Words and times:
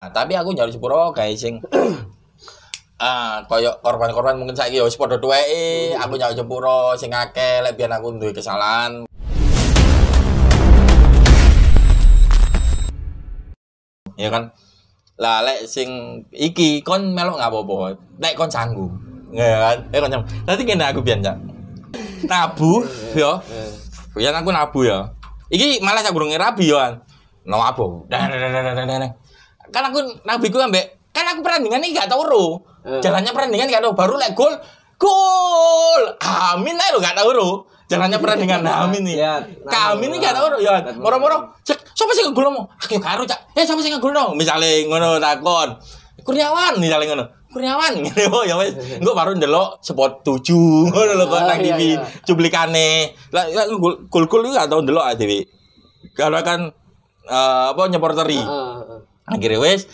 Nah, 0.00 0.08
tapi 0.16 0.32
aku 0.32 0.56
nyari 0.56 0.72
sepuro 0.72 1.12
guys 1.12 1.36
sing 1.36 1.60
ah 3.04 3.44
koyo 3.44 3.68
korban-korban 3.84 4.32
mungkin 4.32 4.56
saiki 4.56 4.80
ya 4.80 4.88
wis 4.88 4.96
padha 4.96 5.20
tuweke, 5.20 5.92
aku 5.92 6.16
nyari 6.16 6.32
sepuro 6.32 6.96
sing 6.96 7.12
akeh 7.12 7.60
lek 7.60 7.76
biyen 7.76 7.92
aku 7.92 8.16
duwe 8.16 8.32
kesalahan. 8.32 9.04
Ya 14.16 14.32
kan? 14.32 14.56
Lah 15.20 15.44
lek 15.44 15.68
sing 15.68 16.24
iki 16.32 16.80
kon 16.80 17.12
melok 17.12 17.36
nggak 17.36 17.52
apa-apa. 17.52 18.00
Lek 18.24 18.40
kon 18.40 18.48
sanggup. 18.48 18.88
Ya 19.36 19.60
kan? 19.68 19.84
Lek 19.92 20.00
kon 20.00 20.12
sanggup. 20.16 20.32
Nanti 20.48 20.64
kene 20.64 20.84
aku 20.88 21.04
biyen 21.04 21.20
ya. 21.20 21.36
Nabu 22.24 22.88
yo. 23.12 23.36
Biyen 24.16 24.32
aku 24.32 24.48
nabu 24.48 24.80
ya. 24.88 25.12
Iki 25.52 25.84
malah 25.84 26.00
sak 26.00 26.16
burung 26.16 26.32
rabi 26.32 26.72
yo. 26.72 26.80
kan. 26.80 27.04
Nabu. 27.44 28.08
Dah 28.08 28.32
dah 28.32 28.38
dah 28.40 28.48
dah 28.48 28.74
dah, 28.80 28.96
dah. 28.96 29.12
Kan 29.70 29.82
aku 29.90 29.98
nabiku 30.26 30.58
ambek 30.60 31.00
kan 31.10 31.26
aku 31.26 31.42
perandingan 31.42 31.82
ini 31.82 31.94
gak 31.94 32.06
tau 32.06 32.22
ro. 32.22 32.62
Eh. 32.86 33.02
Jalannya 33.02 33.34
perandingan 33.34 33.66
gak 33.66 33.82
tau 33.82 33.92
baru 33.94 34.14
lek 34.14 34.34
gol. 34.38 34.54
Gol. 35.00 36.02
Amin 36.22 36.76
aja 36.78 36.94
lo 36.94 36.98
gak 37.02 37.16
tau 37.18 37.30
ro. 37.34 37.48
Jalannya 37.90 38.22
perandingan 38.22 38.62
amin 38.62 39.02
nih. 39.02 39.16
Ya, 39.18 39.42
Kami 39.66 40.06
ini 40.06 40.22
gak 40.22 40.38
tau 40.38 40.46
ro 40.46 40.58
ya. 40.62 40.94
Moro-moro 40.94 41.58
cek 41.66 41.78
sapa 41.98 42.14
sing 42.14 42.30
ngegol 42.30 42.54
mau? 42.54 42.70
Aku 42.78 42.94
yo 42.94 43.02
karo 43.02 43.26
cak. 43.26 43.58
Eh 43.58 43.66
sapa 43.66 43.82
sing 43.82 43.98
ngegol 43.98 44.14
no? 44.14 44.38
Misale 44.38 44.86
ngono 44.86 45.18
takon. 45.18 45.74
Kurniawan 46.22 46.78
misale 46.78 47.10
ngono. 47.10 47.26
Kurniawan 47.50 47.98
ngene 48.06 48.24
ya 48.46 48.54
wis. 48.62 49.02
Engko 49.02 49.12
baru 49.18 49.34
ndelok 49.34 49.82
spot 49.82 50.22
7 50.22 50.94
ngono 50.94 51.12
lho 51.18 51.24
kok 51.26 51.34
Oh, 51.34 51.42
nang 51.42 51.58
iya, 51.58 51.74
TV 51.74 51.80
iya. 51.98 52.06
cuplikanane. 52.22 52.88
Lah 53.34 53.44
lah, 53.50 53.66
gol 53.74 54.24
gol 54.30 54.42
iki 54.46 54.54
gak 54.54 54.70
tau 54.70 54.86
ndelok 54.86 55.18
dhewe. 55.18 55.42
Karena 56.14 56.46
kan 56.46 56.70
eh, 57.26 57.64
apa 57.74 57.82
nyeporteri. 57.90 58.38
Heeh. 58.38 59.09
Akhirnya 59.30 59.62
wes. 59.62 59.86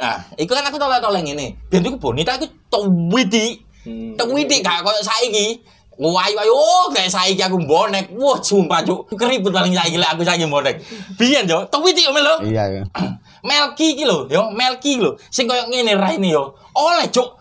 Nah, 0.00 0.16
iku 0.40 0.56
kan 0.56 0.64
aku 0.64 0.80
tolak-tolak 0.80 1.20
ngene. 1.20 1.60
Biyen 1.68 1.84
iku 1.84 2.00
bonita 2.00 2.40
aku 2.40 2.48
tuwiti. 2.72 3.60
Hmm. 3.84 4.16
Tuwiti 4.16 4.64
gak 4.64 4.80
koyo 4.80 5.00
saiki. 5.04 5.60
Wayu-wayu 6.00 6.48
oh, 6.56 6.88
kayak 6.88 7.12
saiki 7.12 7.44
aku 7.44 7.60
bonek. 7.68 8.08
Wah, 8.16 8.40
sumpah 8.40 8.80
cuk. 8.80 9.12
Keribut 9.20 9.52
paling 9.52 9.76
saiki 9.76 10.00
lek 10.00 10.08
aku 10.16 10.24
saiki 10.24 10.48
bonek. 10.48 10.80
Biyen 11.20 11.44
yo, 11.44 11.68
tuwiti 11.68 12.08
yo 12.08 12.16
melo. 12.16 12.40
Iya, 12.40 12.64
iya. 12.72 12.82
Melki 13.48 13.96
iki 13.96 14.08
lho, 14.08 14.24
yo 14.32 14.48
Melki 14.56 14.96
lho. 14.96 15.20
Sing 15.28 15.44
koyo 15.44 15.68
ngene 15.68 15.92
raine 16.00 16.32
yo. 16.32 16.56
Oleh 16.72 17.12
cuk. 17.12 17.36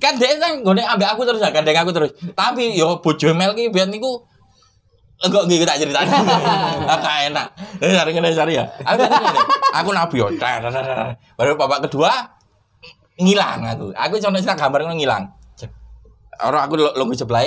Kan 0.00 0.16
dia 0.16 0.40
kan 0.40 0.64
gone 0.64 0.80
ambek 0.80 1.12
aku 1.12 1.28
terus 1.28 1.44
ya, 1.44 1.52
gandeng 1.52 1.76
aku 1.76 1.92
terus. 1.92 2.16
Tapi 2.32 2.72
yo 2.72 3.04
bojo 3.04 3.36
Melki 3.36 3.68
biyen 3.68 3.92
niku 3.92 4.24
Enggak 5.22 5.42
nggih 5.46 5.62
tak 5.62 5.78
ceritain. 5.78 6.08
Agak 6.94 7.14
enak. 7.30 7.46
Eh 7.78 7.94
cari 7.94 8.10
ngene 8.10 8.34
cari 8.34 8.52
ya. 8.58 8.64
Aku. 8.82 9.02
Aku 9.74 9.88
nabi 9.94 10.16
yo. 10.18 10.26
Dar. 10.34 10.64
Baru 11.38 11.54
babak 11.54 11.86
kedua 11.86 12.10
ngilang 13.20 13.62
aku. 13.62 13.86
Aku 13.94 14.14
coba 14.18 14.42
cerita 14.42 14.58
gambar 14.58 14.84
ngono 14.84 14.98
ngilang. 14.98 15.24
Orang 16.42 16.66
aku 16.66 16.74
lo 16.76 17.04
sebelah 17.14 17.46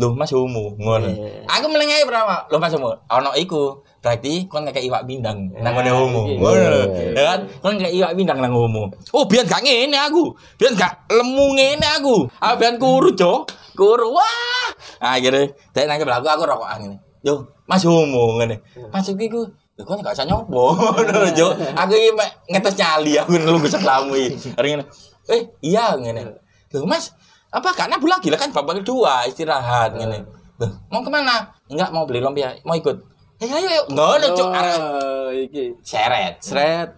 Loh, 0.00 0.16
Mas 0.16 0.32
Homo 0.32 0.72
ngono. 0.80 1.12
Iya. 1.12 1.44
Aku 1.44 1.68
melengae 1.68 2.08
berapa? 2.08 2.48
Loh 2.48 2.56
Mas 2.56 2.72
Homo. 2.72 2.96
Ono 3.04 3.36
iku. 3.36 3.84
Berarti 4.00 4.48
kon 4.48 4.64
ngekek 4.64 4.88
iwak 4.88 5.04
pindang 5.04 5.52
nang 5.60 5.76
ngene 5.76 5.92
homo. 5.92 6.24
Ngono. 6.24 6.80
Iya. 6.96 7.12
Ya 7.12 7.22
kan? 7.28 7.40
Kon 7.60 7.76
ngekek 7.76 7.94
iwak 8.00 8.12
pindang 8.16 8.38
nang 8.40 8.56
homo. 8.56 8.88
Oh, 9.12 9.28
biyen 9.28 9.44
gak 9.44 9.60
ngene 9.60 10.00
aku. 10.00 10.32
Biyen 10.56 10.72
gak 10.72 11.04
lemu 11.12 11.46
ngene 11.52 11.86
aku. 12.00 12.24
Aku 12.40 12.54
biyen 12.56 12.80
kuru, 12.80 13.12
Cok. 13.12 13.40
Kuru. 13.76 14.16
Wah. 14.16 14.72
Akhirnya 15.04 15.52
dek 15.76 15.84
nang 15.84 16.00
aku 16.00 16.28
aku 16.32 16.44
rokokan 16.48 16.80
ngene. 16.80 16.96
Yo, 17.20 17.44
Mas 17.68 17.84
Homo 17.84 18.40
ngene. 18.40 18.64
Mas 18.88 19.04
iki 19.04 19.28
ku 19.28 19.44
Lho 19.80 19.84
kok 19.84 20.04
gak 20.04 20.12
usah 20.16 20.28
nyopo. 20.28 20.76
Cok. 21.36 21.52
Aku 21.76 21.92
iki 21.92 22.10
mek 22.16 22.30
ngetes 22.48 22.76
nyali 22.76 23.16
aku 23.20 23.36
nunggu 23.36 23.68
sebelahmu 23.68 24.12
iki. 24.16 24.52
Hari 24.56 24.68
ngene. 24.76 24.84
Eh, 25.28 25.40
iya 25.60 25.96
ngene. 25.96 26.36
Loh, 26.72 26.84
Mas, 26.88 27.12
apa 27.50 27.68
gak 27.74 27.90
nabu 27.90 28.06
lagi 28.06 28.30
lah 28.30 28.38
kan 28.38 28.54
babak 28.54 28.82
kedua 28.82 29.26
istirahat 29.26 29.98
ngene. 29.98 30.22
Loh, 30.60 30.70
mau 30.92 31.02
ke 31.02 31.10
mana? 31.10 31.50
Enggak 31.66 31.90
mau 31.90 32.04
beli 32.06 32.20
lumpia, 32.22 32.54
mau 32.62 32.76
ikut. 32.76 32.96
Eh, 33.40 33.48
ayo 33.48 33.66
ayo. 33.66 33.82
Ngono, 33.88 34.26
Cuk. 34.36 34.48
Arek 34.52 34.76
Oh, 34.78 35.28
iki. 35.32 35.72
seret, 35.80 36.38
seret. 36.44 36.92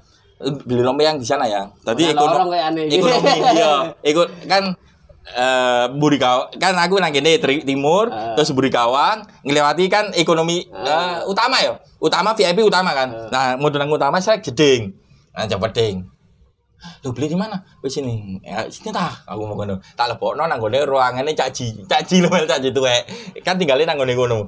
Beli 0.66 0.82
lumpia 0.82 1.14
yang 1.14 1.22
di 1.22 1.24
sana 1.24 1.46
ya. 1.46 1.62
Tadi 1.86 2.10
ekonomi 2.10 2.58
ekonomi 2.90 3.30
iya. 3.54 3.94
Ikut 4.10 4.28
kan 4.50 4.74
eh 5.22 5.86
buri 5.94 6.18
kawang 6.18 6.50
kan 6.58 6.74
aku 6.74 6.98
nang 6.98 7.14
kene 7.14 7.38
timur 7.62 8.10
Ah. 8.10 8.34
terus 8.34 8.50
buri 8.50 8.74
kawang 8.74 9.22
ngelewati 9.46 9.86
kan 9.86 10.10
ekonomi 10.18 10.66
eh, 10.66 11.16
utama 11.30 11.62
ya 11.62 11.78
utama 12.02 12.34
VIP 12.34 12.66
utama 12.66 12.90
kan 12.90 13.30
nah 13.30 13.54
mau 13.54 13.70
nang 13.70 13.86
utama 13.86 14.18
saya 14.18 14.42
jeding 14.42 14.90
nah 15.30 15.46
ding 15.46 16.02
Lu 17.02 17.10
beli 17.14 17.30
di 17.30 17.36
mana? 17.38 17.58
Wis 17.82 17.98
sini. 17.98 18.38
Ya 18.42 18.66
sini 18.70 18.90
tah. 18.90 19.12
Aku 19.26 19.46
mau 19.46 19.58
ngono. 19.58 19.78
Tak 19.94 20.14
lebokno 20.14 20.46
nang 20.46 20.58
gone 20.58 20.78
ruangane 20.82 21.32
Cak 21.34 21.50
Ji. 21.54 21.72
Cak 21.86 22.06
Ji 22.06 22.22
lho 22.22 22.30
Cak 22.30 22.62
Ji 22.62 22.70
tuwek. 22.70 23.02
Kan 23.42 23.58
tinggalin 23.58 23.86
nang 23.86 23.98
gone 23.98 24.12
ngono. 24.14 24.38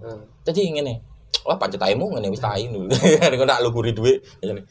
Jadi 0.46 0.74
ngene. 0.74 0.94
Wah 1.44 1.58
pancet 1.60 1.80
taimu 1.80 2.14
ngene 2.14 2.30
wis 2.32 2.40
tai 2.40 2.66
lho. 2.70 2.86
Nek 2.88 3.42
tak 3.50 3.60
lukuri 3.62 3.92
dhuwit. 3.92 4.22
Ngene. 4.40 4.64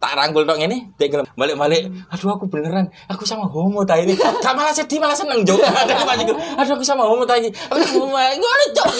Tak 0.00 0.16
rangkul 0.16 0.48
tok 0.48 0.56
ngene, 0.56 0.96
dek 0.96 1.12
gelem 1.12 1.28
balik-balik. 1.36 1.84
Aduh 2.08 2.32
aku 2.32 2.48
beneran, 2.48 2.88
aku 3.04 3.28
sama 3.28 3.44
homo 3.44 3.84
ta 3.84 4.00
ini. 4.00 4.16
Gak 4.40 4.56
malah 4.56 4.72
sedih 4.72 4.96
malah 4.96 5.12
seneng 5.12 5.44
pancet 6.08 6.32
Aduh 6.56 6.72
aku 6.72 6.80
sama 6.80 7.04
homo 7.04 7.28
ta 7.28 7.36
iki. 7.36 7.52
Aku 7.68 7.76
sama 7.84 8.08
homo. 8.08 8.16
Ngono 8.16 8.64
cok. 8.72 8.90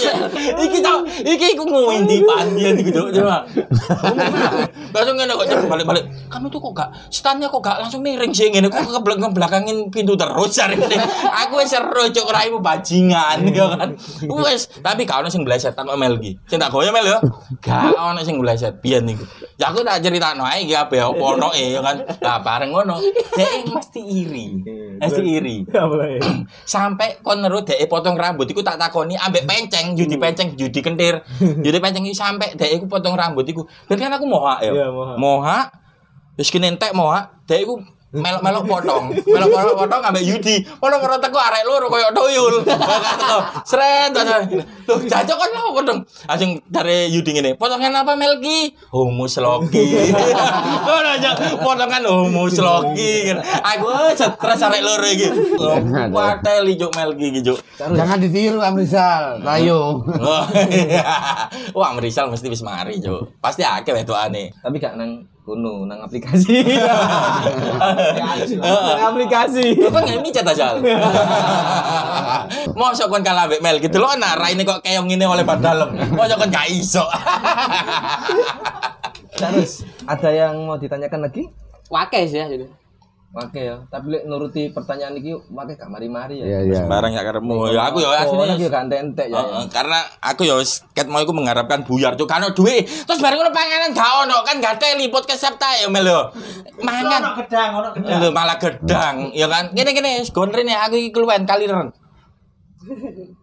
Iki 0.61 0.70
tau, 0.81 1.05
iki 1.05 1.57
aku 1.57 1.65
ngendi 1.69 2.17
pandian 2.25 2.75
iku 2.81 2.91
cok. 2.91 3.09
Coba. 3.17 3.37
Langsung 4.91 5.17
ngene 5.17 5.33
kok 5.37 5.47
balik-balik. 5.71 6.05
Kamu 6.27 6.47
tuh 6.51 6.61
kok 6.61 6.73
gak 6.77 6.91
standnya 7.09 7.47
kok 7.49 7.63
gak 7.63 7.79
langsung 7.81 8.03
miring 8.05 8.33
sih 8.35 8.51
ngene 8.51 8.69
kok 8.69 8.85
ke 8.85 9.01
belakang 9.01 9.33
belakangin 9.33 9.89
pintu 9.89 10.15
terus 10.15 10.57
cari. 10.57 10.77
Aku 11.47 11.61
wis 11.63 11.73
seru 11.73 12.05
cok 12.11 12.29
raimu 12.31 12.59
bajingan 12.61 13.47
ya 13.51 13.67
kan. 13.75 13.91
Wes, 14.29 14.71
tapi 14.85 15.09
gak 15.09 15.25
ono 15.25 15.29
sing 15.33 15.43
bleset 15.43 15.75
tak 15.75 15.89
Mel 15.91 16.21
iki. 16.21 16.39
Sing 16.47 16.59
tak 16.61 16.71
goyo 16.71 16.95
Mel 16.95 17.07
ya. 17.07 17.19
Gak 17.59 17.97
ono 17.97 18.21
sing 18.23 18.39
bleset 18.39 18.79
biyen 18.79 19.09
niku. 19.09 19.25
Ya 19.59 19.75
aku 19.75 19.83
tak 19.83 20.01
critakno 20.01 20.47
ae 20.47 20.65
iki 20.65 20.73
apa 20.73 20.95
ya 20.97 21.11
apa 21.11 21.25
ono 21.25 21.49
e 21.51 21.75
ya 21.75 21.81
kan. 21.83 21.97
Lah 22.23 22.39
bareng 22.41 22.71
ngono, 22.71 23.03
dhek 23.37 23.67
mesti 23.67 24.01
iri. 24.01 24.47
Mesti 25.03 25.23
iri. 25.27 25.57
Sampai 26.73 27.19
kon 27.21 27.43
nero 27.43 27.61
dhek 27.67 27.91
potong 27.91 28.15
rambut 28.15 28.47
iku 28.47 28.63
tak 28.63 28.79
takoni 28.79 29.19
ambek 29.19 29.43
penceng, 29.43 29.99
judi 29.99 30.15
penceng, 30.15 30.55
judi 30.55 30.70
kentir. 30.79 31.27
Judi 31.67 31.79
penceng 31.83 32.07
iki 32.07 32.15
sampai 32.15 32.55
iku 32.55 32.87
potong 32.87 33.19
rambut 33.19 33.43
iku. 33.43 33.67
Ben 33.91 33.99
kan 33.99 34.15
aku 34.15 34.31
mohak 34.31 34.63
ya. 34.63 34.71
Iya, 34.71 34.87
mohak. 35.19 35.75
Wis 36.39 36.55
kene 36.55 36.71
entek 36.71 36.95
mohak, 36.95 37.35
dhek 37.51 37.67
iku 37.67 37.83
melok-melok 38.11 38.65
potong. 38.67 39.05
Melok-melok 39.23 39.75
potong 39.87 40.03
ambek 40.03 40.25
Yudi. 40.27 40.57
Ono-ono 40.83 41.17
teko 41.23 41.39
arek 41.39 41.63
loro 41.63 41.87
koyo 41.87 42.11
tuyul. 42.11 42.55
Teko, 42.67 43.39
Sret. 43.63 44.11
Loh, 44.91 44.99
jajak 45.07 45.37
kan 45.39 45.49
lo 45.55 45.71
potong. 45.71 45.99
Langsung 46.27 46.59
dari 46.67 47.07
Yudi 47.15 47.31
ngene. 47.39 47.55
Potongan 47.55 48.03
apa 48.03 48.19
Melki? 48.19 48.75
Humus 48.91 49.39
loki. 49.39 50.11
Aja. 51.11 51.35
Potongan 51.59 52.03
humus 52.07 52.59
loki. 52.59 53.31
Aku 53.63 53.87
stres 54.19 54.63
arek 54.67 54.83
loro 54.83 55.07
iki. 55.07 55.29
Wateli 56.11 56.75
juk 56.75 56.91
Melki 56.99 57.31
iki. 57.31 57.41
Jangan 57.79 58.19
ditiru 58.19 58.59
Amrizal, 58.63 59.43
Rayo. 59.43 59.81
Oh, 60.31 60.45
Wah, 61.75 61.91
Merisal 61.97 62.29
mesti 62.29 62.51
wis 62.53 62.63
mari, 62.63 63.01
Juk. 63.01 63.41
Pasti 63.41 63.65
akeh 63.65 63.95
wedokane. 63.95 64.53
Tapi 64.61 64.77
gak 64.79 64.95
nang 64.99 65.25
kuno, 65.41 65.89
nang 65.89 66.05
aplikasi. 66.05 66.63
nang 68.61 69.03
aplikasi. 69.15 69.81
Lu 69.81 69.89
kan 69.89 70.05
nggak 70.05 70.21
micet 70.21 70.47
aja. 70.47 70.77
Mau 72.77 72.93
sok 72.93 73.09
kon 73.09 73.25
kalah 73.25 73.49
Mel 73.49 73.81
gitu 73.81 73.99
loh, 73.99 74.15
nah 74.21 74.37
raine 74.37 74.63
kok 74.63 74.85
keong 74.85 75.09
ngene 75.09 75.27
oleh 75.27 75.45
padalem. 75.45 75.97
Mau 76.13 76.29
sok 76.29 76.39
kon 76.45 76.51
gak 76.53 76.69
iso. 76.71 77.05
Terus 79.35 79.89
ada 80.05 80.29
yang 80.29 80.55
mau 80.69 80.77
ditanyakan 80.77 81.27
lagi? 81.27 81.49
Wakil 81.91 82.29
sih 82.29 82.39
ya 82.39 82.47
jadi. 82.47 82.67
Oke 83.31 83.63
ya, 83.63 83.79
tapi 83.87 84.11
lek 84.11 84.27
nuruti 84.27 84.75
pertanyaan 84.75 85.15
iki 85.15 85.31
pakai 85.55 85.79
gak 85.79 85.87
mari-mari 85.87 86.43
ya. 86.43 86.47
Iya, 86.51 86.61
iya. 86.67 86.79
Sembarang 86.83 87.15
ya 87.15 87.23
karemu. 87.23 87.71
Ya 87.71 87.87
aku 87.87 88.03
ya 88.03 88.11
Oh, 88.11 88.15
lagi 88.43 88.59
asline. 88.59 88.67
gak 88.67 88.83
entek-entek 88.91 89.27
ya. 89.31 89.39
Karena 89.71 89.99
aku 90.19 90.43
ya 90.43 90.59
wis 90.59 90.83
ket 90.91 91.07
mau 91.07 91.23
iku 91.23 91.31
mengharapkan 91.31 91.87
buyar 91.87 92.19
cuk 92.19 92.27
kan 92.27 92.43
duwe. 92.51 92.83
Terus 92.83 93.23
bareng 93.23 93.39
ngono 93.39 93.55
panganan 93.55 93.95
gak 93.95 94.11
ono 94.27 94.43
kan 94.43 94.59
gak 94.59 94.83
teli 94.83 95.07
podcast 95.15 95.47
Sabta 95.47 95.79
ya 95.79 95.87
Mel 95.87 96.11
yo. 96.11 96.27
Mangan 96.83 97.39
gedang, 97.39 97.71
ono 97.79 97.89
gedang. 97.95 98.19
Lho 98.19 98.29
malah 98.35 98.59
gedang, 98.59 99.15
ya 99.31 99.47
kan? 99.47 99.65
Gonren 100.35 100.67
ya 100.67 100.91
aku 100.91 100.99
iki 100.99 101.15
keluwen 101.15 101.47
kaliren. 101.47 101.95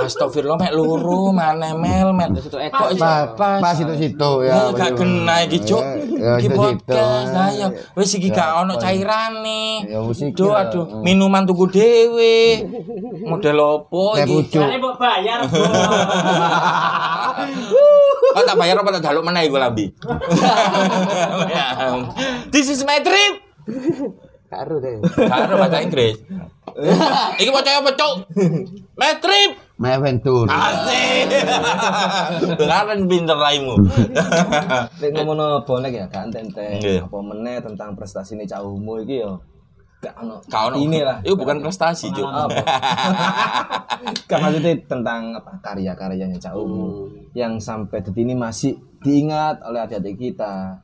Astagfirullah 0.00 0.56
mek 0.56 0.72
loro 0.72 1.28
mana 1.28 1.74
mel 1.74 2.10
mel 2.10 2.30
Itu 2.32 2.48
kok 2.48 2.62
ekor. 2.62 2.88
iso 2.88 3.02
Pas, 3.02 3.26
pas 3.34 3.58
pas 3.60 3.74
itu-situ 3.74 4.30
ya 4.40 4.48
ya. 4.48 4.56
gak 4.72 4.90
kena 4.94 5.34
iki 5.44 5.58
cuk 5.60 5.82
Ya, 6.16 6.36
iki 6.36 6.46
situ-situ. 6.46 6.56
podcast 6.56 7.30
lah 7.30 7.48
ya 7.50 7.66
wis 7.92 8.10
iki 8.14 8.28
gak 8.28 8.48
Ya, 8.48 8.56
ono 8.56 8.72
apa. 8.72 8.80
cairane 8.80 9.62
Ya, 9.84 9.98
wis 10.00 10.18
iki 10.22 10.32
aduh 10.32 10.52
aduh 10.54 10.84
minuman 11.02 11.44
tuku 11.44 11.64
dhewe 11.68 12.36
model 13.22 13.56
opo 13.60 14.16
iki. 14.16 14.48
Jare 14.50 14.76
mbok 14.78 14.94
bayar. 14.96 15.38
Kok 18.30 18.42
tak 18.46 18.56
bayar 18.56 18.76
apa 18.76 18.88
tak 18.92 19.02
jaluk 19.02 19.22
meneh 19.22 19.44
iku 19.44 19.56
lambi. 19.56 19.90
This 22.50 22.68
is 22.68 22.82
my 22.82 22.98
trip. 23.00 23.34
Karo 24.50 24.82
deh. 24.82 24.98
Karo 25.30 25.54
bahasa 25.62 25.78
Inggris. 25.78 26.18
Iki 27.40 27.50
bocah 27.54 27.72
apa, 27.78 27.90
Cuk? 27.94 28.14
My 28.98 29.14
trip. 29.22 29.50
My 29.78 29.96
Venture. 30.02 30.50
Asik. 30.50 31.30
Karen 32.70 33.06
pinter 33.06 33.38
raimu. 33.38 33.78
Nek 35.00 35.10
ngomongno 35.16 35.62
bonek 35.64 35.94
ya 35.94 36.06
kan 36.12 36.28
tente 36.28 36.76
Nggih. 36.76 37.08
apa 37.08 37.16
meneh 37.24 37.56
tentang 37.64 37.96
prestasi 37.96 38.36
ini 38.36 38.44
caumu 38.44 39.00
iki 39.00 39.24
yo. 39.24 39.40
Gak 40.04 40.20
ono. 40.20 40.36
Kau 40.50 40.74
ini 40.76 41.00
lah. 41.00 41.24
Itu 41.24 41.32
bukan 41.38 41.64
prestasi, 41.64 42.12
Cuk. 42.12 42.28
Apa? 42.28 42.60
kan 44.30 44.38
maksudnya 44.42 44.72
tentang 44.84 45.32
apa 45.32 45.52
karya-karyanya 45.64 46.36
caumu 46.36 47.08
yang 47.32 47.56
sampai 47.56 48.04
detik 48.04 48.20
ini 48.20 48.36
masih 48.36 48.76
diingat 49.00 49.64
oleh 49.64 49.80
adik-adik 49.80 50.16
kita. 50.18 50.76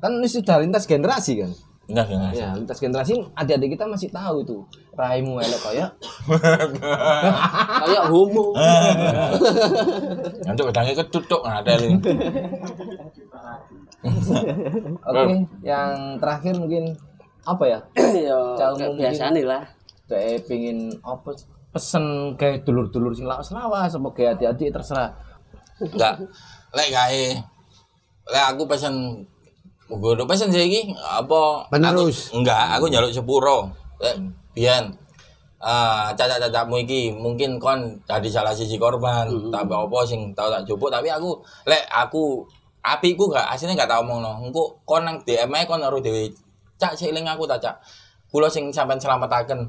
Kan 0.00 0.18
ini 0.18 0.26
sudah 0.26 0.58
lintas 0.58 0.90
generasi 0.90 1.38
kan. 1.38 1.50
Enggak, 1.90 2.06
enggak. 2.06 2.32
Ya, 2.38 2.48
lintas 2.54 2.78
generasi 2.78 3.18
adik-adik 3.34 3.74
kita 3.74 3.84
masih 3.90 4.08
tahu 4.14 4.46
itu. 4.46 4.56
Raimu 4.94 5.42
elek 5.42 5.60
kayak 5.60 5.90
Kayak 7.82 8.04
homo. 8.06 8.54
Nanti 10.46 10.60
pedangnya 10.62 10.94
ketutuk 11.02 11.42
ada 11.42 11.72
ini. 11.82 11.98
Oke, 15.02 15.34
yang 15.66 16.16
terakhir 16.22 16.54
mungkin 16.56 16.94
apa 17.42 17.64
ya? 17.66 17.78
Ya 18.14 18.38
Caumu 18.56 18.78
kayak 18.78 18.90
mungkin. 18.94 19.02
biasane 19.10 19.42
lah. 19.44 19.62
Saya 20.06 20.38
pingin 20.46 20.94
apa 21.02 21.34
pesen 21.70 22.34
kayak 22.34 22.66
dulur-dulur 22.66 23.14
sing 23.14 23.30
lawas-lawas 23.30 23.94
apa 23.94 24.08
kayak 24.14 24.38
adik-adik 24.38 24.74
terserah. 24.74 25.10
Enggak. 25.82 26.22
Lek 26.76 26.88
gawe. 26.94 27.26
Lek 28.30 28.44
aku 28.54 28.62
pesen 28.70 29.26
Gue 29.90 30.14
udah 30.14 30.22
pesen 30.22 30.54
sih 30.54 30.94
apa? 31.02 31.66
Penerus. 31.66 32.30
Aku, 32.30 32.40
enggak, 32.40 32.78
aku 32.78 32.84
nyaluk 32.86 33.10
sepuro. 33.10 33.66
Lek 33.98 34.16
biyen 34.54 34.94
eh 35.60 36.08
cacat-cacatmu 36.16 36.80
iki 36.88 37.12
mungkin 37.12 37.60
kon 37.60 38.00
tadi 38.08 38.32
salah 38.32 38.56
sisi 38.56 38.80
korban, 38.80 39.28
tapi 39.52 39.74
apa 39.76 39.98
sing 40.08 40.32
tau 40.32 40.48
tak 40.48 40.64
jupuk 40.64 40.88
tapi 40.88 41.12
aku 41.12 41.36
lek 41.68 41.84
aku 41.92 42.40
apiku 42.80 43.28
gak 43.28 43.44
aslinya 43.52 43.84
gak 43.84 43.90
tau 43.92 44.00
omongno. 44.00 44.40
Engko 44.40 44.80
kon 44.88 45.04
nang 45.04 45.20
DM 45.26 45.52
ae 45.52 45.68
kon 45.68 45.82
karo 45.82 46.00
dhewe. 46.00 46.32
Cak 46.80 46.96
sik 46.96 47.12
aku 47.12 47.44
ta, 47.44 47.60
Cak. 47.60 47.76
Kula 48.30 48.48
sing 48.48 48.70
sampean 48.70 49.02
selamataken 49.02 49.60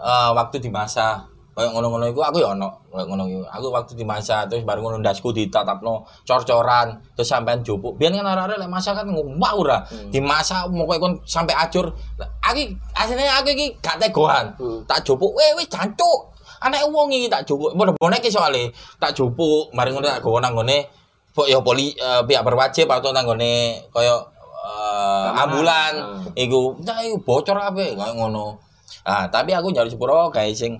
eh 0.00 0.30
waktu 0.32 0.56
di 0.58 0.72
masa 0.72 1.35
kayak 1.56 1.72
ngono-ngono 1.72 2.04
iku 2.12 2.20
aku 2.20 2.36
ya 2.44 2.52
ono 2.52 2.68
kayak 2.92 3.08
ngono 3.08 3.24
iku. 3.24 3.40
Aku 3.48 3.72
waktu 3.72 3.96
di 3.96 4.04
masa 4.04 4.44
terus 4.44 4.60
baru 4.68 4.84
ngono 4.84 5.00
ndasku 5.00 5.32
ditatapno 5.32 6.04
cor-coran 6.28 7.00
terus 7.16 7.32
sampean 7.32 7.64
jupuk. 7.64 7.96
Biyen 7.96 8.12
kan 8.12 8.28
arek-arek 8.28 8.60
lek 8.60 8.68
masa 8.68 8.92
kan 8.92 9.08
ngomong 9.08 9.40
ora. 9.56 9.80
Di 10.12 10.20
masa 10.20 10.68
mau 10.68 10.84
kowe 10.84 11.00
kon 11.00 11.16
sampai 11.24 11.56
acur. 11.56 11.88
Aku 12.20 12.60
aslinya 12.92 13.40
aku 13.40 13.56
iki 13.56 13.72
gak 13.80 13.96
tegoan. 13.96 14.52
Tak 14.84 15.00
jupuk, 15.00 15.32
weh 15.32 15.56
weh 15.56 15.64
jancuk. 15.64 16.36
Anak 16.60 16.84
wong 16.92 17.08
iki 17.08 17.32
tak 17.32 17.48
jupuk. 17.48 17.72
Bono 17.72 17.96
bonek 17.96 18.28
soalé 18.28 18.68
tak 19.00 19.16
jupuk, 19.16 19.72
mari 19.72 19.96
ngono 19.96 20.04
tak 20.04 20.20
gowo 20.20 20.36
nang 20.44 20.52
ngene 20.60 20.84
po- 21.32 21.48
ya 21.48 21.56
poli 21.64 21.96
eh, 21.96 22.20
pihak 22.28 22.44
berwajib 22.44 22.84
atau 22.92 23.16
nang 23.16 23.24
ngene 23.32 23.80
kaya 23.96 24.12
eh, 24.60 25.28
ambulan 25.40 25.92
iku 26.36 26.76
nah 26.84 27.00
iku 27.00 27.16
bocor 27.24 27.56
kabeh 27.56 27.96
kaya 27.96 28.12
ngono. 28.12 28.60
Ah, 29.06 29.24
tapi 29.30 29.54
aku 29.54 29.70
nyari 29.70 29.86
sepuro 29.86 30.34
gawe 30.34 30.50
sing 30.50 30.74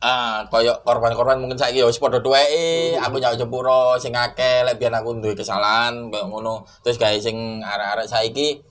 ah 0.00 0.40
kaya 0.48 0.72
korban-korban 0.80 1.36
mungkin 1.36 1.60
saiki 1.60 1.84
ya 1.84 1.86
wis 1.88 2.00
padha 2.00 2.24
tuweke, 2.24 2.96
aku 2.96 3.20
nyari 3.20 3.36
sepuro 3.36 4.00
sing 4.00 4.16
akeh 4.16 4.64
lek 4.64 4.80
biyen 4.80 4.96
aku 4.96 5.20
duwe 5.20 5.36
kesalahan 5.36 6.08
kaya 6.08 6.24
ngono. 6.24 6.64
Terus 6.80 6.96
gawe 6.96 7.16
sing 7.20 7.60
arek-arek 7.60 8.08
saiki 8.08 8.64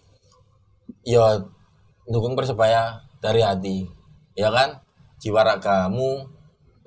ya 1.06 1.38
dukung 2.10 2.34
persebaya 2.34 2.98
dari 3.22 3.46
hati. 3.46 3.86
Ya 4.34 4.50
kan? 4.50 4.82
Jiwa 5.22 5.46
ragamu 5.46 6.26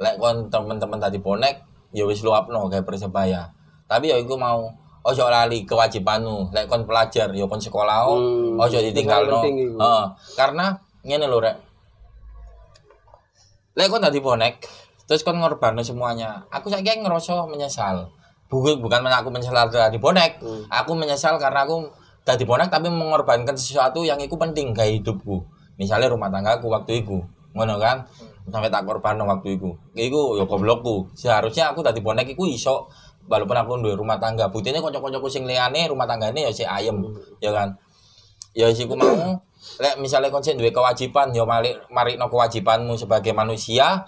lek 0.03 0.19
kon 0.19 0.51
temen-temen 0.51 0.99
tadi 0.99 1.23
bonek 1.23 1.63
ya 1.95 2.03
wis 2.03 2.27
luapno 2.27 2.67
kayak 2.67 2.83
persebaya. 2.83 3.47
Tapi 3.87 4.11
ya 4.11 4.19
iku 4.19 4.35
mau 4.35 4.67
ojo 5.07 5.25
lali 5.31 5.63
kewajibanmu 5.63 6.51
lek 6.51 6.67
kon 6.67 6.83
pelajar 6.83 7.31
ya 7.31 7.47
kon 7.47 7.63
sekolah 7.63 8.11
Hmm, 8.11 8.59
ojo 8.59 8.79
ditinggalno. 8.83 9.47
iku. 9.47 9.79
Heeh. 9.79 10.05
Karena 10.35 10.75
ngene 11.07 11.31
lho 11.31 11.39
rek. 11.39 11.57
Lek 13.73 13.89
kon 13.89 14.05
tadi 14.05 14.21
bonek 14.21 14.69
terus 15.09 15.25
kon 15.25 15.41
ngorbanno 15.41 15.81
semuanya. 15.81 16.45
Aku 16.53 16.69
saiki 16.69 17.01
ngerasa 17.01 17.49
menyesal. 17.49 18.09
Bukan 18.53 18.85
bukan 18.85 19.01
aku 19.09 19.33
menyesal 19.33 19.69
tadi 19.73 19.97
bonek. 19.97 20.45
Aku 20.69 20.93
menyesal 20.93 21.41
karena 21.41 21.65
aku 21.65 21.89
tadi 22.23 22.45
bonek 22.45 22.69
tapi 22.69 22.93
mengorbankan 22.93 23.57
sesuatu 23.57 24.05
yang 24.05 24.21
iku 24.21 24.37
penting 24.37 24.77
gaya 24.77 24.93
hidupku. 24.93 25.41
Misalnya 25.81 26.13
rumah 26.13 26.29
tanggaku 26.29 26.69
waktu 26.69 27.01
itu, 27.01 27.25
ngono 27.57 27.81
kan? 27.81 28.05
Sampai 28.53 28.69
tak 28.69 28.85
korban 28.85 29.17
waktu 29.25 29.57
itu. 29.57 29.73
Iku 29.97 30.37
ya 30.37 30.45
goblokku. 30.45 31.09
Seharusnya 31.17 31.73
aku 31.73 31.81
tadi 31.81 32.05
bonek 32.05 32.29
iku 32.29 32.45
iso 32.45 32.93
walaupun 33.25 33.57
aku 33.57 33.81
duwe 33.81 33.97
rumah 33.97 34.21
tangga. 34.21 34.53
Buktinya 34.53 34.85
kanca-kancaku 34.85 35.33
sing 35.33 35.49
liyane 35.49 35.89
rumah 35.89 36.05
tanggane 36.05 36.45
ya 36.45 36.53
si 36.53 36.63
ayem, 36.69 37.01
ya 37.41 37.57
kan? 37.57 37.73
Ya 38.53 38.69
siku 38.69 38.93
mau 38.93 39.41
lek 39.79 39.99
misalnya 40.03 40.29
kon 40.29 40.43
sing 40.43 40.59
duwe 40.59 40.75
kewajiban 40.75 41.31
ya 41.31 41.47
mari 41.47 41.71
marikno 41.91 42.27
kewajibanmu 42.27 42.99
sebagai 42.99 43.31
manusia 43.31 44.03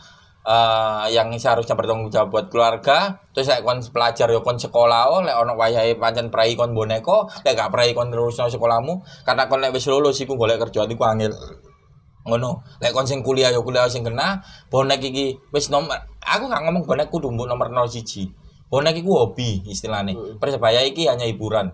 eh 0.44 1.06
yang 1.08 1.32
seharusnya 1.32 1.72
bertanggung 1.72 2.12
jawab 2.12 2.28
buat 2.28 2.46
keluarga 2.52 3.16
terus 3.32 3.48
lek 3.48 3.64
kon 3.64 3.80
pelajar 3.80 4.28
ya 4.28 4.40
kon 4.44 4.60
sekolah 4.60 5.08
oh 5.08 5.24
lek 5.24 5.32
ono 5.32 5.56
wayahe 5.56 5.96
pancen 5.96 6.28
prai 6.28 6.52
kon 6.52 6.76
boneko 6.76 7.24
lek 7.48 7.56
gak 7.56 7.72
prai 7.72 7.96
kon 7.96 8.12
terusno 8.12 8.52
sekolahmu 8.52 9.24
karena 9.24 9.48
kon 9.48 9.64
lek 9.64 9.72
wis 9.72 9.88
lulus 9.88 10.20
iku 10.20 10.36
golek 10.36 10.60
kerjaan 10.60 10.92
iku 10.92 11.08
angel. 11.08 11.32
Ngono. 12.28 12.60
Lek 12.80 12.92
kon 12.92 13.08
sing 13.08 13.24
kuliah 13.24 13.48
ya 13.48 13.60
kuliah 13.64 13.88
sing 13.88 14.04
kena 14.04 14.44
bonek 14.68 15.00
iki 15.00 15.32
wis 15.48 15.72
nomor 15.72 15.96
aku 16.20 16.44
gak 16.52 16.60
ngomong 16.60 16.84
bonek 16.84 17.08
kudu 17.08 17.32
nomor 17.32 17.72
01 17.72 18.44
bonek 18.68 18.96
iku 19.00 19.12
hobi 19.24 19.64
istilahnya 19.64 20.12
persebaya 20.40 20.82
iki 20.82 21.06
hanya 21.06 21.28
hiburan 21.28 21.72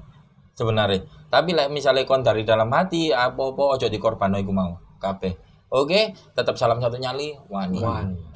sebenarnya 0.60 1.00
tapi 1.30 1.54
lek 1.54 1.70
misalnya 1.70 2.02
kon 2.02 2.26
dari 2.26 2.42
dalam 2.42 2.66
hati 2.74 3.14
apa-apa 3.14 3.78
ojo 3.78 3.86
dikorbanno 3.86 4.34
iku 4.42 4.50
mau. 4.50 4.74
Kabeh. 4.98 5.32
Oke 5.70 6.10
tetap 6.34 6.58
salam 6.58 6.82
satu 6.82 6.98
nyali. 6.98 7.38
Wani. 7.46 7.78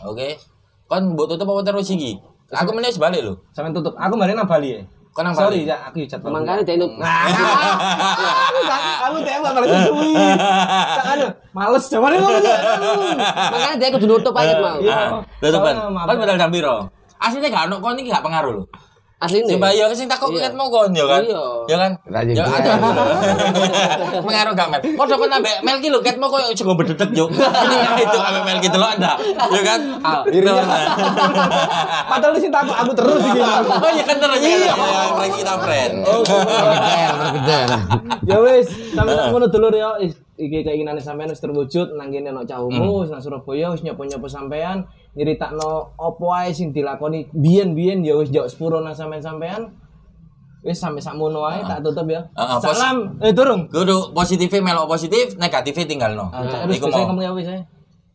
Oke. 0.07 0.39
Kon 0.87 1.13
mbok 1.13 1.35
tutup 1.35 1.51
apa 1.51 1.67
terus 1.67 1.91
iki? 1.91 2.15
Aku 2.55 2.71
meneh 2.71 2.95
wis 2.95 3.03
balik 3.03 3.27
lho. 3.27 3.35
Sampai 3.51 3.75
tutup. 3.75 3.99
Aku 3.99 4.15
kemarin 4.15 4.39
nang 4.39 4.47
Bali. 4.47 4.79
Ya. 4.79 4.87
kon 5.11 5.27
nang 5.27 5.35
Sorry 5.35 5.67
Bali. 5.67 5.75
ya, 5.75 5.77
aku 5.91 6.07
cat. 6.07 6.23
Mangkane 6.23 6.63
dia 6.63 6.79
itu 6.79 6.87
Kamu 9.03 9.19
tembak 9.27 9.53
malah 9.53 9.69
sesuai. 9.69 10.13
Cak 10.95 11.07
anu, 11.19 11.27
males 11.51 11.85
jawabannya 11.91 12.19
ngomong. 12.23 12.45
Makanya 13.53 13.77
dia 13.77 13.89
kudu 13.91 14.07
nutup 14.07 14.35
aja 14.39 14.55
mau. 14.63 14.79
Iya. 14.79 14.95
Ah, 14.95 15.21
tutupan 15.43 15.75
Soalnya 15.75 15.91
maaf. 15.93 16.07
kon 16.07 16.17
bedal 16.23 16.37
jam 16.39 16.51
piro? 16.55 16.77
Aslinya 17.19 17.49
gak 17.51 17.65
ono 17.69 17.77
kon 17.83 17.99
iki 17.99 18.11
gak 18.15 18.23
pengaruh 18.23 18.53
lho 18.63 18.65
Asline. 19.25 19.49
Coba 19.49 19.69
ya 19.73 19.85
sing 19.91 20.07
takut 20.07 20.31
Iya. 20.35 20.53
mau 20.53 20.69
kon 20.69 20.93
ya 20.93 21.05
kan. 21.09 21.23
Iya. 21.25 21.43
Ya 21.67 21.77
kan? 21.81 21.91
Ya 22.29 22.45
ada. 22.45 22.73
Pengaruh 24.21 24.53
gak 24.53 24.69
Mel? 24.69 24.81
Padha 24.95 25.15
kon 25.17 25.31
ambek 25.31 25.57
Mel 25.65 25.79
ki 25.81 25.89
lho 25.89 26.01
ket 26.01 26.17
mau 26.17 26.29
koyo 26.29 26.53
sego 26.53 26.77
bedetek 26.77 27.11
yo. 27.13 27.27
Ini 27.33 28.05
itu 28.05 28.19
ambek 28.19 28.43
Mel 28.45 28.59
gitu 28.61 28.77
loh 28.77 28.89
ada. 28.89 29.17
Ya 29.51 29.63
kan? 29.65 29.81
Ah, 30.05 30.21
Padahal 32.05 32.33
di 32.37 32.41
sini 32.41 32.53
takut 32.53 32.77
aku 32.77 32.93
terus 32.93 33.23
iki. 33.25 33.41
Oh 33.41 33.91
iya 33.91 34.05
kan 34.05 34.17
terus 34.21 34.41
ya. 34.41 34.75
Lagi 35.17 35.35
kita 35.41 35.55
friend. 35.59 35.95
Berkejar. 36.05 37.69
Ya 38.25 38.37
wis, 38.41 38.69
sampe 38.93 39.13
tak 39.13 39.27
ngono 39.31 39.47
dulur 39.49 39.73
ya. 39.73 39.91
Iki 40.35 40.67
keinginan 40.67 40.99
sampean 40.99 41.31
wis 41.31 41.39
terwujud 41.39 41.95
nang 41.95 42.11
kene 42.11 42.35
ana 42.35 42.43
cahmu, 42.43 43.07
nang 43.07 43.23
Surabaya 43.23 43.71
wis 43.71 43.87
nyopo-nyopo 43.87 44.27
sampean 44.27 44.83
nyeritakno 45.15 45.95
opo 45.95 46.35
ae 46.35 46.51
sing 46.51 46.75
dilakoni 46.75 47.31
biyen-biyen 47.31 48.03
ya 48.03 48.19
wis 48.19 48.35
jauh 48.35 48.51
sepuro 48.51 48.83
nang 48.83 48.91
sampean-sampean. 48.93 49.71
Wis 50.65 50.81
sampe 50.81 50.99
sakmono 50.99 51.47
ae 51.47 51.63
tak 51.63 51.87
tutup 51.87 52.11
ya. 52.11 52.25
Ah, 52.35 52.57
ah, 52.57 52.59
pos- 52.59 52.75
Salam, 52.75 53.15
eh 53.23 53.31
durung. 53.31 53.71
Kudu 53.71 54.11
positifnya 54.11 54.65
melok 54.65 54.91
positif, 54.91 55.39
negatifnya 55.39 55.87
tinggal 55.87 56.19
no. 56.19 56.27
Ah, 56.35 56.43
Cak, 56.43 56.67
wis 56.67 56.83
Iku 56.83 56.91
mau. 56.91 57.07
kamu 57.15 57.21
ya 57.23 57.31
wis 57.31 57.47
ya. 57.47 57.61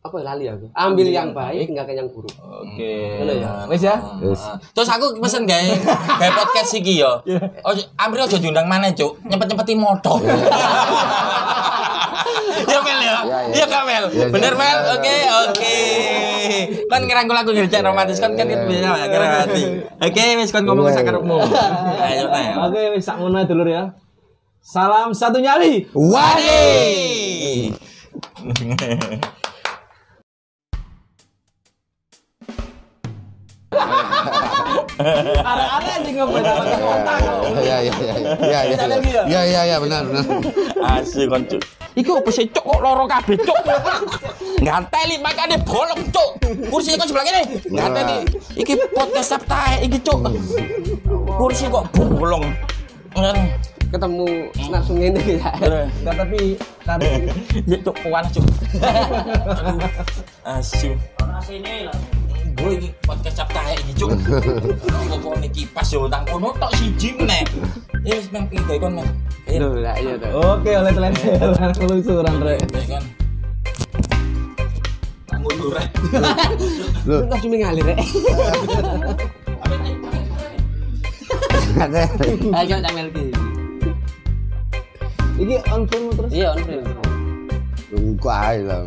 Apa 0.00 0.16
ya, 0.16 0.32
lali 0.32 0.44
aku? 0.48 0.64
Ambil 0.72 1.12
yang 1.12 1.28
baik, 1.36 1.76
enggak 1.76 1.92
yang 1.92 2.08
buruk. 2.08 2.32
Oke. 2.40 3.20
Ngono 3.20 3.32
ya. 3.36 3.52
Wis 3.64 3.84
ya. 3.84 3.96
Ah. 3.96 4.56
Terus 4.72 4.88
aku 4.88 5.12
pesen 5.20 5.44
gawe 5.44 5.60
gawe 6.20 6.32
podcast 6.36 6.72
iki 6.74 7.00
yo. 7.00 7.20
Oh, 7.68 7.72
Amri 7.96 8.20
aja 8.20 8.36
diundang 8.36 8.64
mana, 8.64 8.88
Cuk. 8.92 9.20
Nyepet-nyepeti 9.24 9.72
motor. 9.76 10.20
Ya 13.60 13.68
Mel 13.68 13.76
ya. 13.76 13.76
Iya 13.76 13.76
Kak 13.76 13.84
Mel. 13.84 14.04
Bener 14.32 14.54
Mel. 14.56 14.78
Oke, 14.96 15.16
oke. 15.48 15.76
Kan 16.88 17.00
ngerangkul 17.04 17.36
aku 17.36 17.50
ngerjain 17.52 17.84
romantis 17.84 18.18
kan 18.18 18.32
kan 18.32 18.48
kan 18.48 18.64
bisa 18.64 18.96
kira 19.08 19.26
hati. 19.44 19.62
Oke, 20.00 20.24
wis 20.40 20.50
kon 20.52 20.64
ngomong 20.64 20.88
sakarepmu. 20.88 21.36
Ayo 22.00 22.24
nah. 22.32 22.68
Oke, 22.68 22.80
wis 22.96 23.04
sakmono 23.04 23.36
ae 23.40 23.46
dulur 23.46 23.68
ya. 23.68 23.92
Salam 24.60 25.12
satu 25.12 25.40
nyali. 25.40 25.88
Wani. 25.92 26.60
Arek-arek 35.40 35.92
anjing 35.96 36.14
ngomong 36.20 36.42
pakai 36.44 36.78
otak. 36.80 37.18
Ya 37.60 37.76
ya 37.80 37.92
ya 37.94 38.14
ya 38.40 38.60
ya 38.60 38.60
Bisa 38.72 38.86
lagi 38.86 39.10
ya? 39.10 39.22
ya 39.26 39.40
ya 39.44 39.60
ya 39.64 39.76
benar 39.80 40.02
benar. 40.06 40.24
Asli 40.84 41.24
kon 41.26 41.42
cuk. 41.48 41.62
Iku 41.96 42.22
apa 42.22 42.30
sih 42.30 42.46
cuk 42.46 42.64
kok 42.64 42.80
loro 42.80 43.04
kabeh 43.04 43.36
cuk. 43.40 43.58
Nganteli 44.60 45.16
makane 45.18 45.56
bolong 45.64 46.00
cuk. 46.12 46.30
Kursi 46.68 46.94
kok 46.94 47.08
sebelah 47.08 47.24
kene. 47.26 47.42
Nganteli. 47.66 48.18
Iki 48.54 48.72
podcast 48.92 49.34
Sabtae 49.34 49.82
iki 49.88 49.98
cuk. 50.00 50.20
Kursi 51.34 51.66
kok 51.66 51.88
bolong. 51.96 52.44
Ketemu 53.90 54.54
langsung 54.70 55.02
ini 55.02 55.42
ya. 55.42 55.50
Enggak 55.98 56.14
tapi 56.14 56.54
kan 56.86 57.02
Ya 57.70 57.76
cuk 57.82 57.96
panas 58.06 58.30
cuk. 58.30 58.44
Asu. 60.46 60.94
Gue 62.60 62.76
iki 62.76 62.88
podcast 63.08 63.36
Sabtae 63.40 63.72
iki 63.80 63.92
cuk. 63.96 64.12
Kok 65.20 65.34
nek 65.40 65.50
kipas 65.56 65.88
yo 65.92 66.04
nang 66.06 66.24
kono 66.28 66.52
tok 66.60 66.68
siji 66.76 67.16
meneh. 67.16 67.40
Ya 68.04 68.20
wis 68.20 68.28
meng 68.28 68.44
iki 68.52 68.76
kon 68.76 69.00
meng. 69.00 69.08
Ya 69.48 69.64
Loh, 69.64 69.80
lah 69.80 69.96
iya 69.96 70.14
tuh. 70.20 70.30
Oke, 70.36 70.70
oleh 70.76 70.92
telenseran 70.92 71.72
kelusuran 71.74 72.34
rek. 72.44 72.60
kan. 72.86 73.04
Nang 75.32 75.40
mundur 75.40 75.72
rek. 75.72 75.88
Loh, 77.08 77.20
Terus 77.26 77.40
cuma 77.40 77.56
ngalir 77.56 77.86
ya. 77.88 77.96
ada. 81.80 82.02
Ayo 82.60 82.76
tak 82.84 82.92
melki. 82.92 83.24
Iki 85.40 85.56
on 85.72 85.82
film 85.88 86.12
terus. 86.12 86.30
Iya, 86.30 86.46
on 86.52 86.60
film. 86.68 87.09
Enggak 87.90 88.38
ae 88.54 88.58
lah. 88.62 88.82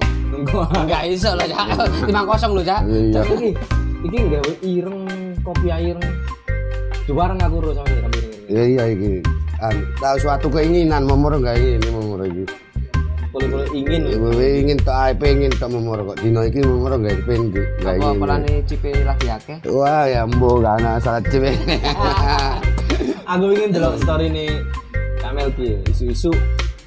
Enggak 0.79 1.01
iso 1.11 1.31
lah, 1.35 1.45
Cak. 1.45 1.67
Timang 2.07 2.25
kosong 2.25 2.51
lho, 2.55 2.63
Cak. 2.63 2.81
Iya. 2.87 3.21
Iki 3.27 3.49
iki 4.03 4.17
nggawe 4.19 4.51
ireng 4.63 4.99
kopi 5.43 5.67
ireng. 5.69 6.11
Jubareng 7.03 7.39
aku 7.43 7.55
ro 7.59 7.71
sama 7.75 7.91
ireng 7.91 8.13
ireng. 8.15 8.31
Iya 8.47 8.63
iya 8.63 8.83
iki. 8.95 9.11
Tahu 9.99 10.15
suatu 10.19 10.47
keinginan 10.47 11.03
memor 11.03 11.35
enggak 11.35 11.59
ini 11.59 11.87
memor 11.87 12.23
iki. 12.23 12.43
Boleh-boleh 13.33 13.65
ingin. 13.73 14.01
Kowe 14.13 14.45
ingin 14.45 14.77
tak 14.85 14.97
ae 15.09 15.11
pengen 15.17 15.51
tak 15.57 15.73
memor 15.73 15.97
kok 16.05 16.21
dino 16.21 16.45
iki 16.45 16.61
memor 16.61 16.95
enggak 16.95 17.17
pengen 17.25 17.49
enggak 17.49 17.65
Apa 17.97 18.07
ingin. 18.13 18.19
polane 18.21 18.53
cipe 18.69 18.91
lagi 19.01 19.27
akeh? 19.27 19.57
Wah 19.67 20.05
ya 20.05 20.21
mbo 20.29 20.61
karena 20.61 21.01
salah 21.01 21.23
cewek. 21.25 21.57
Aku 23.33 23.45
ingin 23.51 23.73
delok 23.73 23.97
story 23.99 24.29
nih 24.29 24.51
Kamel 25.17 25.49
ki 25.57 25.81
isu-isu 25.89 26.29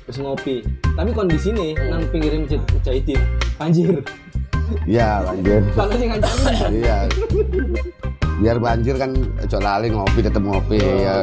terus 0.06 0.18
ngopi. 0.22 0.62
Tapi 0.96 1.10
kondisi 1.12 1.52
nih 1.52 1.76
nang 1.92 2.02
pinggir 2.08 2.32
masjid 2.40 2.60
Mujahidin 2.72 3.20
banjir. 3.60 4.00
Iya 4.88 5.20
banjir. 5.22 5.60
Kalau 5.76 5.94
sing 5.94 6.08
ngancani. 6.08 6.54
Iya. 6.80 6.98
Biar 8.40 8.56
banjir 8.60 8.94
kan 8.96 9.10
ojo 9.16 9.58
lali 9.60 9.88
ngopi 9.92 10.20
tetep 10.24 10.40
ngopi 10.40 10.80
ya. 10.80 11.22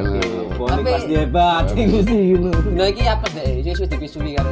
Boleh 0.53 0.77
Tapi- 0.77 0.93
pas 0.93 1.03
debat 1.09 1.65
iku 1.73 1.99
sih. 2.05 2.37
Dino 2.37 2.85
iki 2.85 3.03
apa 3.09 3.25
deh? 3.33 3.65
Wis 3.65 3.77
wis 3.81 3.89
dipisui 3.89 4.37
karo 4.37 4.49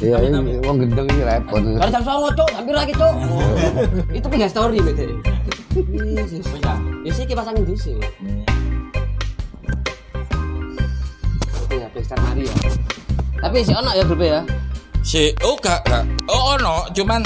Iya 0.00 0.16
ini 0.24 0.56
wong 0.64 0.80
gendeng 0.80 1.08
iki 1.12 1.24
repot. 1.24 1.60
Baru 1.60 1.90
jam 1.92 2.00
09.00, 2.00 2.32
Cuk. 2.32 2.48
Hampir 2.56 2.72
lagi, 2.72 2.92
Cuk. 2.96 3.14
Itu 4.16 4.26
punya 4.32 4.48
story 4.48 4.80
bete. 4.80 5.12
Yesus. 5.92 6.48
Ya 7.04 7.12
sih 7.12 7.28
pasangin 7.36 7.68
di 7.68 7.76
sini. 7.76 8.08
Ya, 11.68 11.86
Blackstar 11.92 12.16
Mario. 12.24 12.48
Tapi 13.40 13.64
si 13.64 13.72
ono 13.72 13.90
ya 13.96 14.04
grup 14.04 14.20
ya. 14.20 14.44
Si 15.00 15.32
oh 15.40 15.56
gak 15.56 15.88
gak. 15.88 16.04
Oh 16.28 16.60
ono, 16.60 16.84
cuman 16.92 17.24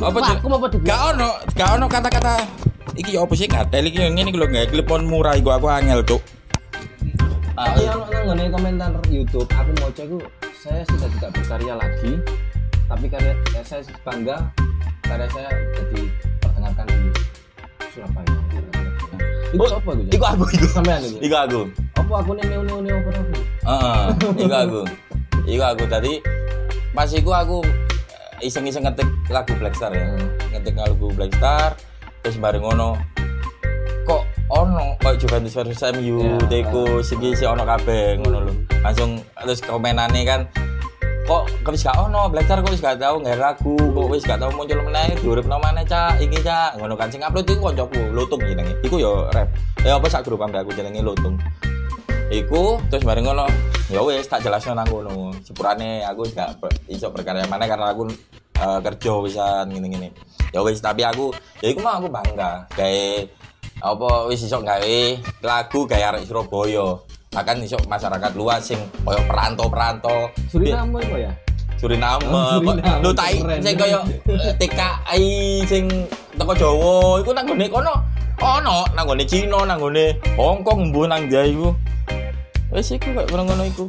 apa 0.00 0.18
aku 0.38 0.46
mau 0.46 0.62
apa 0.62 0.66
dibilang? 0.70 0.86
Gak 0.86 1.00
ono, 1.12 1.30
gak 1.58 1.68
ono 1.76 1.86
kata-kata 1.90 2.34
iki 2.94 3.18
apa 3.18 3.32
sih 3.34 3.46
ngatel 3.50 3.84
iki 3.90 3.98
ngene 4.14 4.30
iki 4.30 4.38
lho 4.38 4.46
gak 4.46 4.70
telepon 4.70 5.10
murah 5.10 5.34
iku 5.34 5.50
aku 5.50 5.66
angel 5.66 6.06
cuk. 6.06 6.22
Tapi 7.58 7.82
ono 7.90 8.06
nang 8.08 8.24
ngene 8.30 8.44
komentar 8.54 8.90
YouTube, 9.10 9.50
aku 9.52 9.70
mau 9.82 9.90
cek 9.90 10.08
saya 10.60 10.84
sudah 10.92 11.08
tidak 11.18 11.30
berkarya 11.34 11.74
lagi, 11.76 12.12
tapi 12.86 13.06
karya 13.08 13.32
ya 13.50 13.62
saya 13.64 13.82
bangga 14.06 14.36
karya 15.08 15.26
saya 15.34 15.50
jadi 15.76 16.00
perdengarkan 16.40 16.86
di 16.88 16.98
Surabaya. 17.90 18.34
Itu 19.50 19.66
Oh, 19.66 19.66
apa 19.66 19.90
itu? 19.98 20.14
Iku 20.14 20.24
aku 20.30 20.44
iku. 20.54 20.66
sampean 20.70 21.02
itu. 21.02 21.18
Iku 21.26 21.34
aku. 21.34 21.60
Apa 21.98 22.12
aku 22.22 22.30
nih 22.38 22.44
neo 22.54 22.62
neo 22.62 22.78
neo 22.86 22.96
apa 23.02 23.10
apa? 23.18 23.34
Heeh, 23.66 24.06
iku 24.46 24.54
aku. 24.54 24.80
Iku 25.50 25.62
aku 25.66 25.84
tadi 25.90 26.22
pas 26.94 27.10
iku 27.10 27.34
aku 27.34 27.58
eh, 28.38 28.46
iseng-iseng 28.46 28.86
ngetik 28.86 29.08
lagu 29.26 29.52
Blackstar 29.58 29.90
ya. 29.90 30.14
Ngetik 30.54 30.78
lagu 30.78 31.10
Blackstar 31.10 31.74
terus 32.22 32.38
bareng 32.38 32.62
ngono 32.62 32.94
kok 34.06 34.22
ono 34.52 34.94
kok 35.02 35.18
Juventus 35.18 35.54
versus 35.56 35.82
MU 35.94 36.22
Ya. 36.22 36.38
Deku 36.46 37.02
segi 37.02 37.34
si 37.34 37.42
ono 37.42 37.66
kabeh 37.66 38.22
ngono 38.22 38.46
lho. 38.46 38.54
Langsung 38.86 39.18
terus 39.42 39.58
komenane 39.58 40.22
kan 40.22 40.46
kok 41.30 41.46
wis 41.70 41.86
gak 41.86 41.94
ono? 41.94 42.26
Blackstar 42.26 42.58
kok 42.58 42.74
wis 42.74 42.82
gak 42.82 42.98
tau 42.98 43.22
nggak 43.22 43.38
lagu 43.38 43.78
kok 43.78 44.06
wis 44.10 44.26
gak 44.26 44.42
tau 44.42 44.50
muncul 44.50 44.82
meneh? 44.82 45.14
Diuripno 45.22 45.62
maneh 45.62 45.86
cak? 45.86 46.18
Iki 46.18 46.42
cak? 46.42 46.78
Ngono 46.78 46.98
kan 46.98 47.06
sing 47.06 47.22
upload 47.22 47.46
iku 47.46 47.70
kancaku 47.70 48.00
Lutung 48.10 48.42
jenenge. 48.42 48.74
Iku 48.82 48.98
yo 48.98 49.30
rap. 49.30 49.46
Ya 49.86 49.94
apa 49.94 50.06
sak 50.10 50.26
grup 50.26 50.42
ambek 50.42 50.66
aku 50.66 50.74
jenenge 50.74 51.02
Lutung. 51.02 51.38
Iku 52.30 52.78
terus 52.90 53.02
bareng 53.02 53.26
ngono, 53.26 53.46
ya 53.90 54.02
wis 54.06 54.26
tak 54.26 54.42
jelasno 54.42 54.74
nang 54.74 54.86
ngono. 54.86 55.29
Sepurane 55.42 56.04
aku 56.04 56.28
gak 56.30 56.60
iso 56.86 57.08
berkarya 57.10 57.48
mana 57.48 57.64
karena 57.64 57.92
aku 57.92 58.08
eh, 58.60 58.78
kerja 58.84 59.12
wisan 59.20 59.66
ngene-ngene. 59.72 60.12
Ya 60.50 60.60
wis 60.66 60.82
tapi 60.82 61.06
aku 61.06 61.30
ya 61.62 61.70
iku 61.70 61.80
mah 61.80 62.02
aku 62.02 62.10
bangga 62.10 62.66
gawe 62.74 63.06
apa 63.80 64.08
wis 64.28 64.44
iso 64.44 64.60
gawe 64.60 64.98
lagu 65.40 65.80
gawe 65.86 66.02
arek 66.14 66.26
Surabaya. 66.26 67.00
Bahkan 67.30 67.62
iso 67.62 67.78
masyarakat 67.86 68.32
luas 68.34 68.66
sing 68.66 68.80
koyo 69.06 69.22
perantau-perantau. 69.30 70.28
Suriname 70.50 70.98
apa 70.98 71.16
ya? 71.16 71.32
Suriname. 71.78 72.26
Oh, 72.26 72.58
Suriname, 72.58 73.00
Lu 73.00 73.10
tai 73.14 73.38
sing 73.62 73.74
koyo 73.78 74.02
eh, 74.26 74.54
TKI 74.58 75.24
sing 75.64 75.84
teko 76.34 76.52
Jawa 76.58 77.22
iku 77.22 77.30
nang 77.30 77.46
gone 77.46 77.66
kono 77.70 77.94
ono 78.40 78.82
nang 78.96 79.04
gone 79.06 79.24
Cina 79.28 79.62
nang 79.68 79.78
gone 79.78 80.16
Hongkong 80.34 80.90
mbuh 80.90 81.06
nang 81.06 81.30
dia 81.30 81.46
iku. 81.46 81.70
Wis 82.74 82.90
iku 82.90 83.14
kok 83.14 83.26
ngono-ngono 83.30 83.62
iku. 83.66 83.86